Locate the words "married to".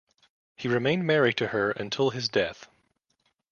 1.05-1.49